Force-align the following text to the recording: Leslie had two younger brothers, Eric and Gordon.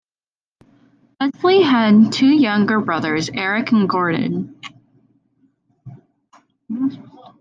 Leslie 1.19 1.61
had 1.61 2.11
two 2.11 2.25
younger 2.25 2.79
brothers, 2.81 3.29
Eric 3.31 3.71
and 3.71 3.87
Gordon. 3.87 4.59